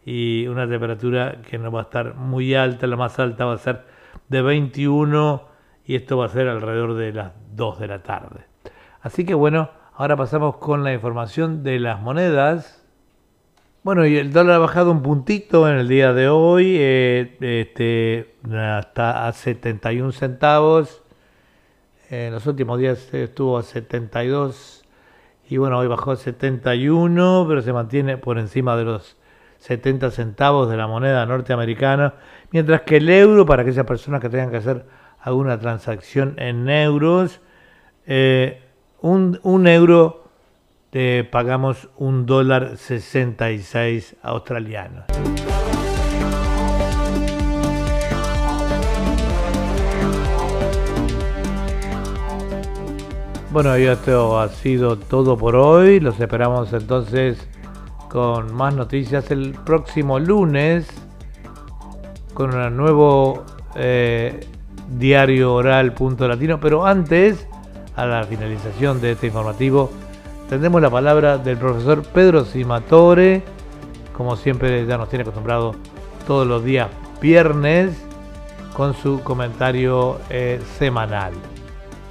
[0.06, 3.58] y una temperatura que no va a estar muy alta, la más alta va a
[3.58, 3.84] ser
[4.30, 5.48] de 21
[5.86, 8.55] y esto va a ser alrededor de las 2 de la tarde.
[9.06, 12.84] Así que bueno, ahora pasamos con la información de las monedas.
[13.84, 18.34] Bueno, y el dólar ha bajado un puntito en el día de hoy, eh, este,
[18.52, 21.04] hasta a 71 centavos.
[22.10, 24.84] En los últimos días estuvo a 72
[25.50, 29.18] y bueno, hoy bajó a 71, pero se mantiene por encima de los
[29.60, 32.15] 70 centavos de la moneda norteamericana,
[32.50, 34.88] mientras que el euro, para aquellas personas que tengan que hacer
[35.20, 37.39] alguna transacción en euros,
[38.08, 38.64] eh,
[39.06, 40.24] un, euro
[40.89, 45.04] te pagamos un dólar 66 australiano.
[53.52, 56.00] Bueno, y esto ha sido todo por hoy.
[56.00, 57.48] Los esperamos entonces
[58.10, 60.88] con más noticias el próximo lunes
[62.34, 64.48] con un nuevo eh,
[64.89, 67.48] diario oral punto latino, pero antes,
[67.95, 69.89] a la finalización de este informativo,
[70.49, 73.43] tendremos la palabra del profesor Pedro Simatore,
[74.13, 75.75] como siempre ya nos tiene acostumbrado
[76.27, 76.89] todos los días
[77.21, 78.05] viernes,
[78.75, 81.34] con su comentario eh, semanal.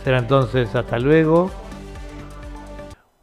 [0.02, 1.50] Será entonces hasta luego.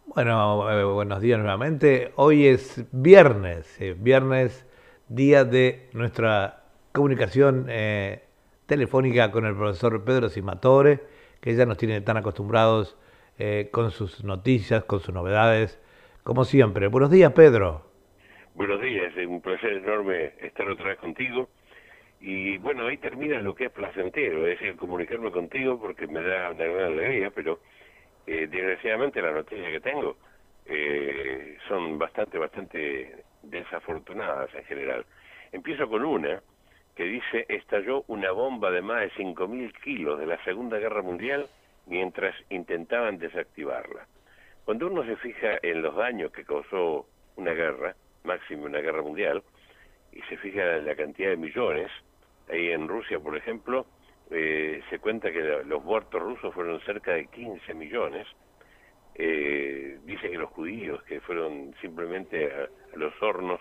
[0.05, 2.11] Bueno, eh, buenos días nuevamente.
[2.17, 4.65] Hoy es viernes, eh, viernes,
[5.09, 7.67] día de nuestra comunicación
[8.67, 11.03] telefónica con el profesor Pedro Simatore,
[11.41, 12.97] que ya nos tiene tan acostumbrados
[13.71, 15.79] con sus noticias, con sus novedades,
[16.23, 16.87] como siempre.
[16.87, 17.91] Buenos días, Pedro.
[18.53, 21.49] Buenos días, es un placer enorme estar otra vez contigo.
[22.19, 26.51] Y bueno, ahí termina lo que es placentero, es decir, comunicarme contigo porque me da
[26.51, 27.59] una gran alegría, pero
[28.27, 30.17] eh, desgraciadamente las noticias que tengo
[30.65, 35.05] eh, son bastante, bastante desafortunadas en general.
[35.51, 36.43] Empiezo con una
[36.95, 41.47] que dice, estalló una bomba de más de 5.000 kilos de la Segunda Guerra Mundial
[41.85, 44.07] mientras intentaban desactivarla.
[44.65, 49.43] Cuando uno se fija en los daños que causó una guerra, máximo una guerra mundial,
[50.11, 51.89] y se fija en la cantidad de millones,
[52.49, 53.85] ahí en Rusia, por ejemplo,
[54.29, 58.27] eh, se cuenta que los muertos rusos fueron cerca de 15 millones.
[59.15, 63.59] Eh, dice que los judíos, que fueron simplemente a, los hornos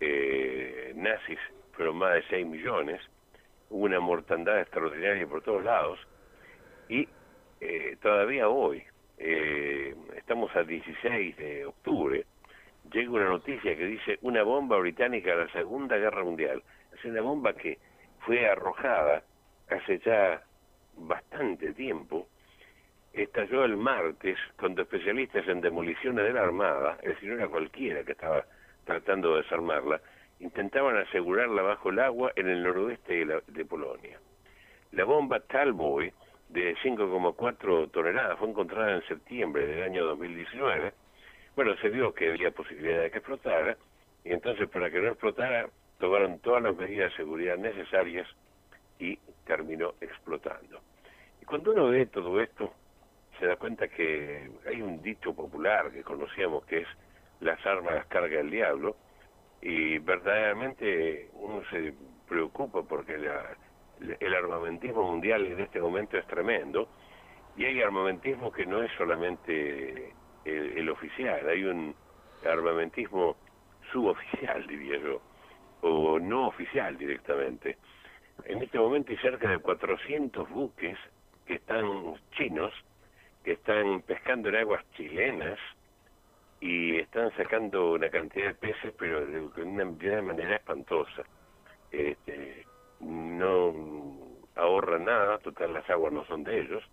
[0.00, 1.38] eh, nazis,
[1.82, 3.00] fueron más de 6 millones.
[3.68, 5.98] Hubo una mortandad extraordinaria por todos lados.
[6.88, 7.08] Y
[7.60, 8.84] eh, todavía hoy,
[10.16, 12.24] estamos a 16 de octubre,
[12.92, 16.62] llega una noticia que dice una bomba británica a la Segunda Guerra Mundial.
[16.96, 17.78] Es una bomba que
[18.20, 19.24] fue arrojada
[19.68, 20.40] hace ya
[20.96, 22.28] bastante tiempo,
[23.12, 28.04] estalló el martes cuando especialistas en demoliciones de la Armada, es decir, no era cualquiera
[28.04, 28.44] que estaba
[28.84, 30.00] tratando de desarmarla,
[30.42, 34.18] intentaban asegurarla bajo el agua en el noroeste de, de Polonia.
[34.90, 36.12] La bomba Talboy,
[36.48, 40.92] de 5,4 toneladas, fue encontrada en septiembre del año 2019.
[41.54, 43.76] Bueno, se vio que había posibilidad de que explotara,
[44.24, 48.28] y entonces para que no explotara, tomaron todas las medidas de seguridad necesarias
[48.98, 50.80] y terminó explotando.
[51.40, 52.74] Y cuando uno ve todo esto,
[53.38, 56.88] se da cuenta que hay un dicho popular que conocíamos que es
[57.40, 58.96] las armas las carga el diablo,
[59.62, 61.94] y verdaderamente uno se
[62.28, 66.88] preocupa porque el armamentismo mundial en este momento es tremendo,
[67.56, 70.12] y hay armamentismo que no es solamente
[70.44, 71.94] el, el oficial, hay un
[72.44, 73.36] armamentismo
[73.92, 75.20] suboficial, diría yo,
[75.82, 77.76] o no oficial directamente.
[78.44, 80.98] En este momento hay cerca de 400 buques
[81.46, 82.72] que están chinos,
[83.44, 85.58] que están pescando en aguas chilenas
[86.62, 91.24] y están sacando una cantidad de peces, pero de, una, manera espantosa.
[91.90, 92.64] Este,
[93.00, 93.74] no
[94.54, 96.84] ahorran nada, total las aguas no son de ellos.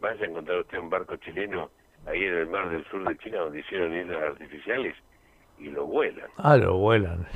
[0.00, 1.70] Vaya a encontrar usted un barco chileno
[2.04, 4.96] ahí en el mar del sur de China donde hicieron islas artificiales
[5.58, 6.28] y lo vuelan.
[6.38, 7.28] Ah, lo vuelan.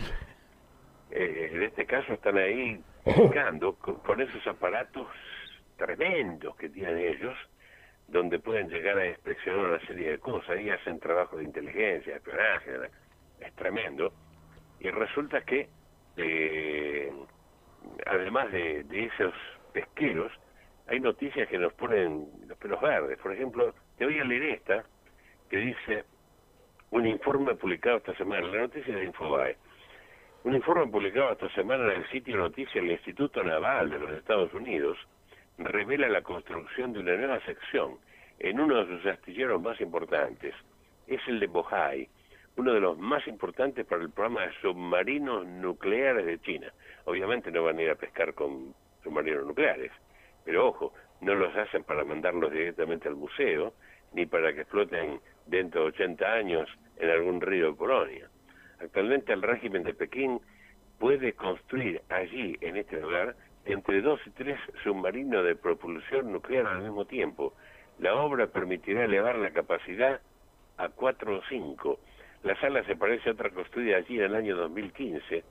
[1.12, 2.82] Eh, en este caso están ahí
[3.16, 5.06] buscando con, esos aparatos
[5.76, 7.36] tremendos que tienen ellos,
[8.10, 12.72] donde pueden llegar a expresionar una serie de cosas, y hacen trabajo de inteligencia, espionaje,
[13.40, 14.12] es tremendo,
[14.80, 15.68] y resulta que,
[16.16, 17.12] eh,
[18.06, 19.34] además de, de esos
[19.72, 20.32] pesqueros,
[20.88, 23.16] hay noticias que nos ponen los pelos verdes.
[23.18, 24.84] Por ejemplo, te voy a leer esta,
[25.48, 26.04] que dice
[26.90, 29.56] un informe publicado esta semana, la noticia de Infobae
[30.42, 34.52] un informe publicado esta semana en el sitio Noticias del Instituto Naval de los Estados
[34.54, 34.96] Unidos
[35.64, 37.98] revela la construcción de una nueva sección
[38.38, 40.54] en uno de sus astilleros más importantes.
[41.06, 42.08] Es el de Bohai,
[42.56, 46.72] uno de los más importantes para el programa de submarinos nucleares de China.
[47.04, 49.92] Obviamente no van a ir a pescar con submarinos nucleares,
[50.44, 53.74] pero ojo, no los hacen para mandarlos directamente al museo,
[54.12, 58.28] ni para que exploten dentro de 80 años en algún río de Polonia.
[58.80, 60.40] Actualmente el régimen de Pekín
[60.98, 66.82] puede construir allí, en este lugar, entre dos y tres submarinos de propulsión nuclear al
[66.82, 67.54] mismo tiempo.
[67.98, 70.20] La obra permitirá elevar la capacidad
[70.78, 72.00] a cuatro o cinco.
[72.42, 75.44] La sala se parece a otra construida allí en el año 2015,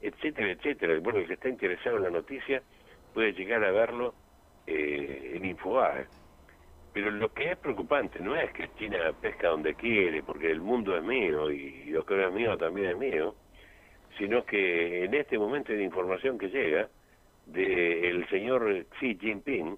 [0.00, 0.98] etcétera, etcétera.
[1.00, 2.62] Bueno, el que está interesado en la noticia
[3.12, 4.14] puede llegar a verlo
[4.66, 6.06] eh, en Infobae.
[6.92, 10.96] Pero lo que es preocupante no es que China pesca donde quiere, porque el mundo
[10.96, 13.34] es mío y lo que es mío también es mío,
[14.18, 16.88] sino que en este momento de información que llega
[17.52, 19.76] del señor Xi Jinping,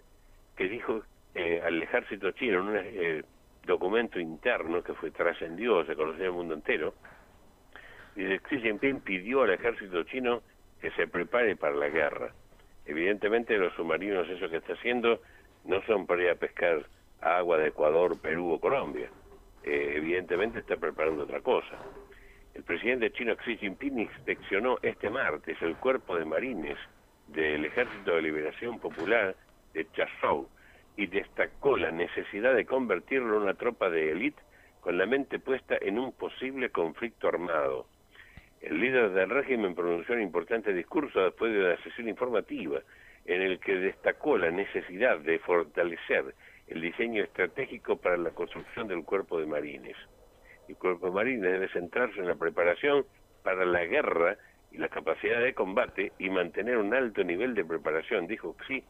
[0.57, 1.03] que dijo
[1.35, 3.23] eh, al ejército chino en un eh,
[3.65, 6.95] documento interno que fue trascendió, se conoció en el mundo entero,
[8.15, 10.43] dice Xi Jinping pidió al ejército chino
[10.81, 12.33] que se prepare para la guerra.
[12.85, 15.21] Evidentemente los submarinos, eso que está haciendo,
[15.65, 16.85] no son para ir a pescar
[17.21, 19.09] agua de Ecuador, Perú o Colombia.
[19.63, 21.79] Eh, evidentemente está preparando otra cosa.
[22.53, 26.77] El presidente chino Xi Jinping inspeccionó este martes el cuerpo de marines
[27.33, 29.35] del Ejército de Liberación Popular
[29.73, 30.49] de Chazhou
[30.97, 34.43] y destacó la necesidad de convertirlo en una tropa de élite
[34.81, 37.87] con la mente puesta en un posible conflicto armado.
[38.61, 42.81] El líder del régimen pronunció un importante discurso después de una sesión informativa
[43.25, 46.35] en el que destacó la necesidad de fortalecer
[46.69, 49.97] el diseño estratégico para la construcción del cuerpo de marines.
[50.69, 53.05] El cuerpo de marines debe centrarse en la preparación
[53.43, 54.37] para la guerra
[54.79, 58.83] la capacidad de combate y mantener un alto nivel de preparación, dijo Xi,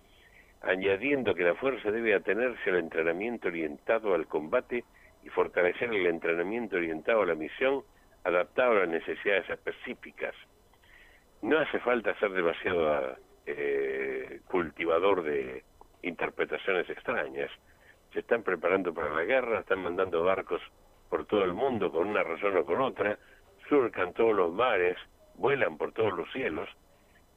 [0.62, 4.84] añadiendo que la fuerza debe atenerse al entrenamiento orientado al combate
[5.24, 7.82] y fortalecer el entrenamiento orientado a la misión
[8.24, 10.34] adaptado a las necesidades específicas.
[11.42, 13.16] No hace falta ser demasiado
[13.46, 15.64] eh, cultivador de
[16.02, 17.50] interpretaciones extrañas.
[18.12, 20.60] Se están preparando para la guerra, están mandando barcos
[21.08, 23.18] por todo el mundo con una razón o con otra,
[23.68, 24.96] surcan todos los mares,
[25.42, 26.68] vuelan por todos los cielos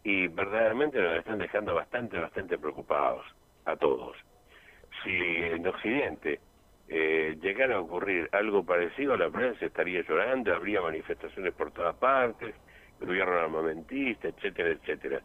[0.04, 3.26] y verdaderamente nos están dejando bastante, bastante preocupados
[3.66, 4.16] a todos.
[5.04, 6.40] Si en Occidente
[6.88, 12.54] eh, llegara a ocurrir algo parecido, la prensa estaría llorando, habría manifestaciones por todas partes,
[13.02, 15.22] gobierno armamentista, etcétera, etcétera.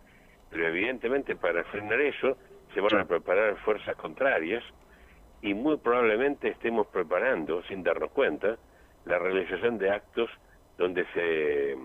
[0.48, 2.38] Pero evidentemente para frenar eso
[2.72, 4.64] se van a preparar fuerzas contrarias
[5.42, 8.56] y muy probablemente estemos preparando, sin darnos cuenta,
[9.04, 10.30] la realización de actos
[10.78, 11.76] donde se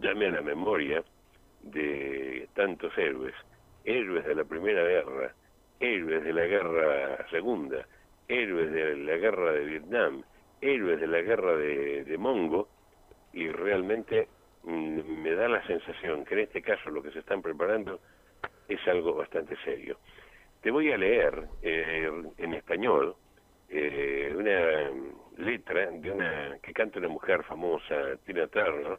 [0.00, 1.02] llame a la memoria
[1.62, 3.34] de tantos héroes,
[3.84, 5.34] héroes de la Primera Guerra,
[5.80, 7.86] héroes de la Guerra Segunda,
[8.28, 10.22] héroes de la Guerra de Vietnam,
[10.60, 12.68] héroes de la Guerra de, Mongo,
[13.32, 14.28] y realmente
[14.64, 18.00] mm, me da la sensación que en este caso lo que se están preparando
[18.68, 19.98] es algo bastante serio.
[20.60, 23.16] Te voy a leer eh, en español
[23.68, 28.98] eh, una letra de una que canta una mujer famosa, Tina Turner,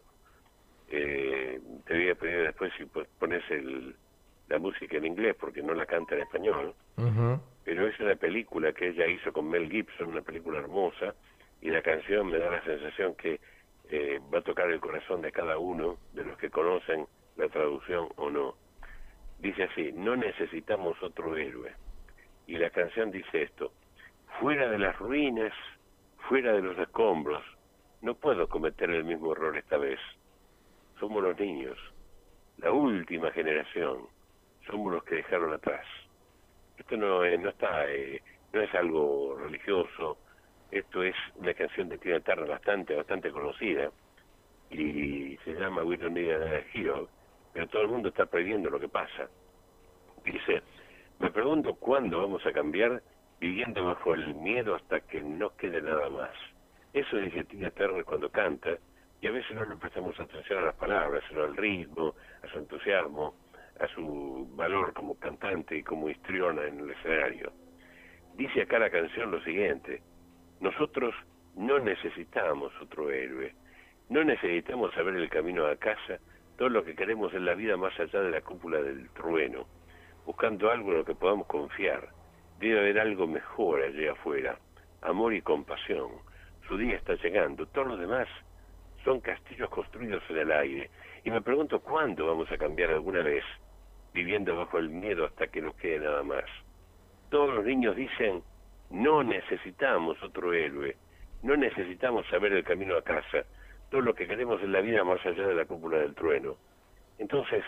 [0.89, 3.95] eh, te voy a pedir después si pones el,
[4.49, 6.73] la música en inglés porque no la canta en español,
[7.63, 11.15] pero es una película que ella hizo con Mel Gibson, una película hermosa,
[11.61, 13.39] y la canción me da la sensación que
[13.89, 17.05] eh, va a tocar el corazón de cada uno de los que conocen
[17.37, 18.55] la traducción o no.
[19.39, 21.71] Dice así, no necesitamos otro héroe.
[22.47, 23.71] Y la canción dice esto,
[24.39, 25.53] fuera de las ruinas,
[26.27, 27.43] fuera de los escombros,
[28.01, 29.99] no puedo cometer el mismo error esta vez
[31.03, 31.77] somos los niños,
[32.59, 34.07] la última generación,
[34.65, 35.85] somos los que dejaron atrás.
[36.77, 38.21] Esto no, no está, eh,
[38.53, 40.17] no es algo religioso,
[40.71, 43.91] esto es una canción de Tina Turner bastante, bastante conocida
[44.69, 47.09] y se llama We Don't Need a Hero,
[47.51, 49.27] pero todo el mundo está perdiendo lo que pasa.
[50.23, 50.61] Dice,
[51.19, 53.03] me pregunto cuándo vamos a cambiar
[53.41, 56.31] viviendo bajo el miedo hasta que no quede nada más.
[56.93, 58.77] Eso dice Tina Turner cuando canta,
[59.23, 62.13] y a veces no le prestamos atención a las palabras, sino al ritmo,
[62.43, 63.33] a su entusiasmo,
[63.79, 67.53] a su valor como cantante y como histriona en el escenario.
[68.35, 70.01] Dice acá la canción lo siguiente,
[70.59, 71.15] nosotros
[71.55, 73.55] no necesitamos otro héroe,
[74.09, 76.19] no necesitamos saber el camino a casa,
[76.57, 79.67] todo lo que queremos en la vida más allá de la cúpula del trueno,
[80.25, 82.09] buscando algo en lo que podamos confiar.
[82.59, 84.59] Debe haber algo mejor allí afuera,
[85.01, 86.11] amor y compasión.
[86.67, 88.27] Su día está llegando, todos los demás
[89.03, 90.89] son castillos construidos en el aire.
[91.23, 93.43] Y me pregunto cuándo vamos a cambiar alguna vez,
[94.13, 96.45] viviendo bajo el miedo hasta que nos quede nada más.
[97.29, 98.43] Todos los niños dicen,
[98.89, 100.95] no necesitamos otro héroe,
[101.41, 103.45] no necesitamos saber el camino a casa,
[103.89, 106.55] todo lo que queremos en la vida más allá de la cúpula del trueno.
[107.17, 107.63] Entonces,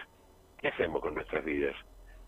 [0.59, 1.75] ¿qué hacemos con nuestras vidas?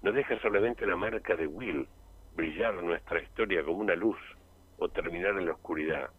[0.02, 1.88] ¿Nos deja solamente la marca de Will
[2.36, 4.18] brillar nuestra historia como una luz
[4.78, 6.10] o terminar en la oscuridad?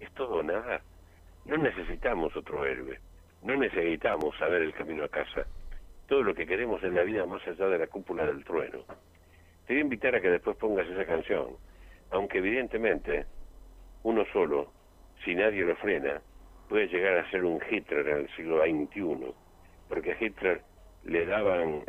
[0.00, 0.82] ¿Es todo o nada?
[1.48, 3.00] No necesitamos otro héroe,
[3.42, 5.46] no necesitamos saber el camino a casa.
[6.06, 8.84] Todo lo que queremos en la vida más allá de la cúpula del trueno.
[9.66, 11.56] Te voy a invitar a que después pongas esa canción,
[12.10, 13.24] aunque evidentemente
[14.02, 14.70] uno solo,
[15.24, 16.20] si nadie lo frena,
[16.68, 19.32] puede llegar a ser un Hitler en el siglo XXI,
[19.88, 20.60] porque a Hitler
[21.04, 21.82] le daban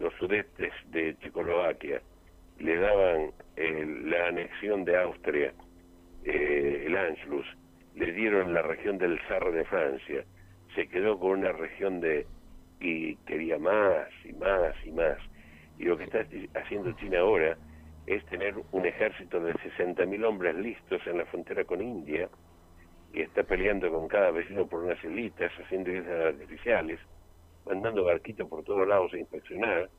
[0.00, 2.02] los sudetes de Checoslovaquia,
[2.58, 5.52] le daban la anexión de Austria,
[6.24, 7.46] eh, el Anschluss,
[7.98, 10.24] le dieron la región del Sarre de Francia,
[10.74, 12.26] se quedó con una región de
[12.80, 15.18] y quería más y más y más.
[15.78, 16.24] Y lo que está
[16.54, 17.56] haciendo China ahora
[18.06, 22.28] es tener un ejército de 60.000 hombres listos en la frontera con India
[23.12, 27.00] y está peleando con cada vecino por unas islitas, haciendo islas artificiales,
[27.66, 29.90] mandando barquitos por todos lados a inspeccionar,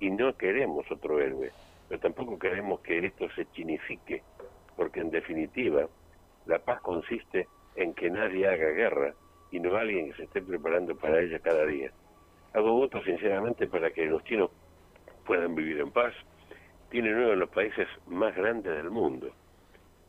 [0.00, 1.50] y no queremos otro héroe,
[1.88, 4.22] pero tampoco queremos que esto se chinifique,
[4.76, 5.88] porque en definitiva
[6.48, 7.46] la paz consiste
[7.76, 9.14] en que nadie haga guerra
[9.50, 11.92] y no alguien que se esté preparando para ella cada día.
[12.54, 14.50] Hago voto sinceramente para que los chinos
[15.26, 16.14] puedan vivir en paz.
[16.90, 19.30] Tienen uno de los países más grandes del mundo.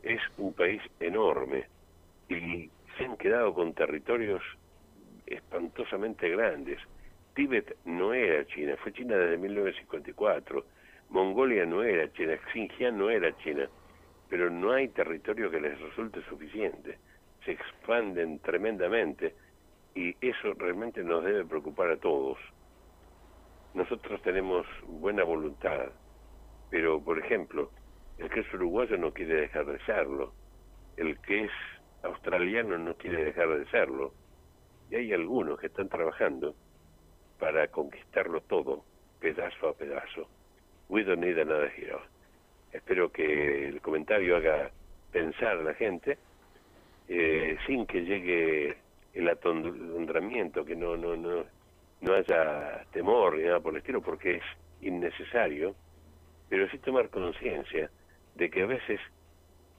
[0.02, 1.66] Es un país enorme
[2.28, 4.42] y se han quedado con territorios
[5.26, 6.78] espantosamente grandes.
[7.34, 10.64] Tíbet no era China, fue China desde 1954.
[11.10, 13.68] Mongolia no era China, Xinjiang no era China,
[14.30, 16.98] pero no hay territorio que les resulte suficiente.
[17.44, 19.34] Se expanden tremendamente
[19.94, 22.38] y eso realmente nos debe preocupar a todos.
[23.74, 25.90] Nosotros tenemos buena voluntad,
[26.70, 27.70] pero por ejemplo,
[28.18, 30.32] el que es uruguayo no quiere dejar de serlo,
[30.96, 31.50] el que es
[32.04, 34.14] australiano no quiere dejar de serlo,
[34.90, 36.54] y hay algunos que están trabajando
[37.38, 38.84] para conquistarlo todo,
[39.18, 40.28] pedazo a pedazo.
[40.88, 42.00] We don't need another hero.
[42.72, 44.70] Espero que el comentario haga
[45.10, 46.18] pensar a la gente
[47.08, 48.76] eh, sin que llegue
[49.14, 51.44] el atondramiento, que no, no, no,
[52.00, 54.42] no haya temor ni nada por el estilo, porque es
[54.82, 55.74] innecesario,
[56.48, 57.90] pero sí tomar conciencia
[58.36, 59.00] de que a veces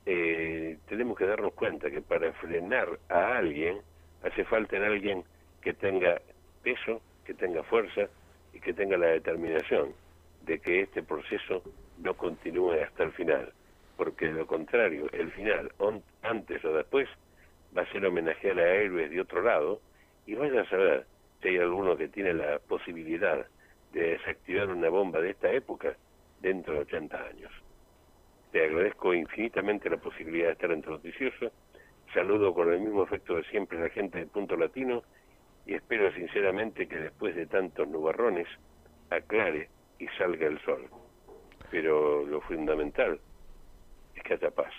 [0.05, 3.79] eh, tenemos que darnos cuenta que para frenar a alguien
[4.23, 5.23] hace falta en alguien
[5.61, 6.21] que tenga
[6.63, 8.09] peso, que tenga fuerza
[8.53, 9.93] y que tenga la determinación
[10.45, 11.63] de que este proceso
[12.01, 13.53] no continúe hasta el final,
[13.97, 15.71] porque de lo contrario, el final,
[16.23, 17.07] antes o después,
[17.75, 19.81] va a ser homenajear a héroes de otro lado,
[20.25, 21.05] y vaya a saber
[21.41, 23.45] si hay alguno que tiene la posibilidad
[23.93, 25.95] de desactivar una bomba de esta época
[26.41, 27.51] dentro de 80 años.
[28.51, 31.51] Te agradezco infinitamente la posibilidad de estar entre noticioso,
[32.13, 35.03] saludo con el mismo efecto de siempre a la gente de Punto Latino
[35.65, 38.47] y espero sinceramente que después de tantos nubarrones
[39.09, 40.89] aclare y salga el sol.
[41.71, 43.19] Pero lo fundamental
[44.15, 44.73] es que haya paz.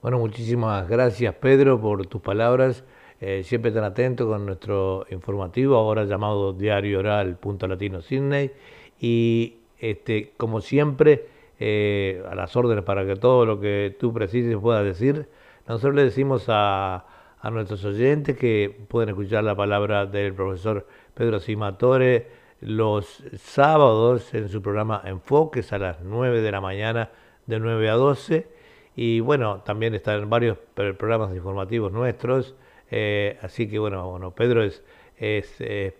[0.00, 2.84] Bueno, muchísimas gracias Pedro por tus palabras.
[3.20, 8.50] Eh, siempre tan atento con nuestro informativo, ahora llamado Diario Oral Punto Latino Sydney.
[8.98, 11.26] Y este, como siempre,
[11.60, 15.28] eh, a las órdenes para que todo lo que tú precises puedas decir.
[15.68, 17.06] Nosotros le decimos a,
[17.40, 24.48] a nuestros oyentes que pueden escuchar la palabra del profesor Pedro Simatore los sábados en
[24.48, 27.10] su programa Enfoques a las 9 de la mañana,
[27.46, 28.46] de 9 a 12
[28.94, 32.54] y bueno, también están varios programas informativos nuestros,
[32.90, 34.84] eh, así que bueno, bueno, Pedro es,
[35.16, 35.94] es eh,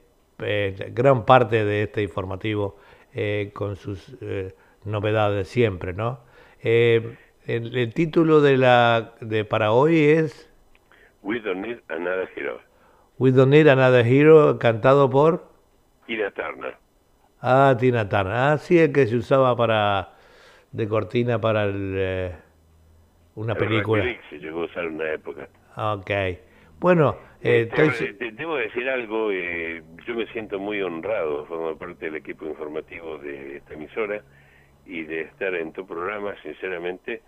[0.92, 2.76] gran parte de este informativo
[3.14, 4.16] eh, con sus
[4.84, 6.20] novedades siempre, ¿no?
[6.62, 10.48] El, título de la de para hoy es
[11.22, 12.60] We Don't Need Another Hero.
[13.18, 15.51] We Don't Need Another Hero, cantado por
[16.06, 16.76] Tina Turner.
[17.40, 18.32] Ah, Tina Turner.
[18.32, 20.14] Ah, sí, el que se usaba para
[20.72, 22.32] de cortina para el
[23.34, 24.04] una película.
[24.28, 25.48] se llegó a usar en una época.
[25.76, 26.10] Ok.
[26.78, 32.16] Bueno, eh, eh debo decir algo, eh, yo me siento muy honrado formar parte del
[32.16, 34.22] equipo informativo de esta emisora
[34.84, 37.22] y de estar en tu programa, sinceramente,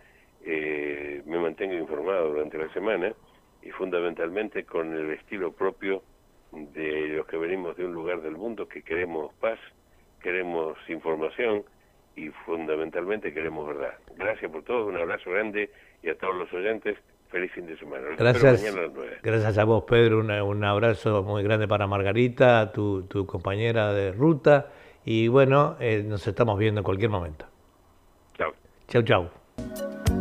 [0.44, 3.12] eh, me mantengo informado durante la semana
[3.62, 6.02] y fundamentalmente con el estilo propio
[6.54, 9.58] de los que venimos de un lugar del mundo que queremos paz,
[10.22, 11.62] queremos información
[12.16, 13.94] y fundamentalmente queremos verdad.
[14.16, 15.70] Gracias por todo, un abrazo grande
[16.02, 16.98] y a todos los oyentes,
[17.30, 18.08] feliz fin de semana.
[18.16, 18.64] gracias,
[19.22, 20.20] gracias a vos, Pedro.
[20.20, 24.70] un abrazo muy grande para Margarita, tu, tu compañera de ruta.
[25.04, 27.46] Y bueno, eh, nos estamos viendo en cualquier momento.
[28.38, 28.52] Chao.
[28.88, 30.13] Chau, chau.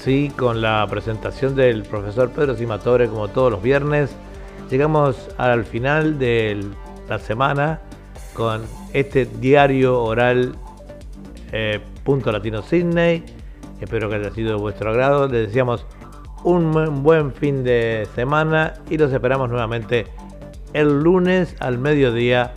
[0.00, 4.10] Y así, con la presentación del profesor Pedro Simatore, como todos los viernes,
[4.70, 6.64] llegamos al final de
[7.06, 7.80] la semana
[8.32, 8.62] con
[8.94, 10.54] este diario oral
[11.52, 13.24] eh, Punto Latino Sydney.
[13.78, 15.28] Espero que haya sido de vuestro agrado.
[15.28, 15.84] Les deseamos
[16.44, 20.06] un buen fin de semana y los esperamos nuevamente
[20.72, 22.54] el lunes al mediodía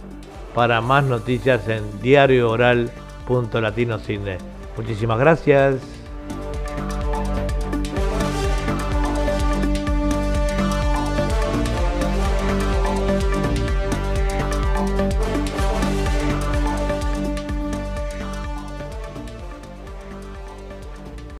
[0.55, 2.89] para más noticias en diario oral
[3.27, 4.37] Punto Latino Sydney.
[4.77, 5.92] Muchísimas gracias.